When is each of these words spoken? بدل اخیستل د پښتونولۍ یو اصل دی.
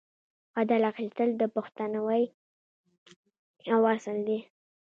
بدل 0.55 0.81
اخیستل 0.91 1.29
د 1.37 1.43
پښتونولۍ 1.55 2.23
یو 3.71 3.81
اصل 3.95 4.17
دی. 4.27 4.39